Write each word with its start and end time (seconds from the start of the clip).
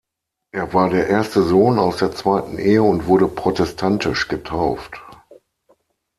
Er 0.51 0.73
war 0.73 0.89
der 0.89 1.09
erste 1.09 1.43
Sohn 1.43 1.77
aus 1.77 1.97
der 1.97 2.11
zweiten 2.11 2.57
Ehe 2.57 2.81
und 2.81 3.05
wurde 3.05 3.27
protestantisch 3.27 4.27
getauft. 4.29 4.99